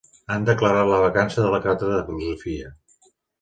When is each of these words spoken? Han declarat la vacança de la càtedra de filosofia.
Han 0.35 0.45
declarat 0.45 0.89
la 0.91 1.01
vacança 1.03 1.43
de 1.43 1.51
la 1.57 1.61
càtedra 1.67 2.01
de 2.01 2.07
filosofia. 2.09 2.73